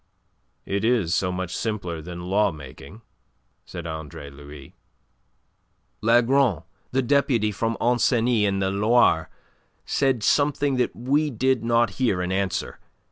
[0.65, 3.03] '""It is so much simpler than lawmaking,"
[3.65, 4.73] said Andre Louis.
[6.01, 9.29] "Lagron, the deputy from Ancenis in the Loire,
[9.85, 12.79] said something that we did not hear in answer.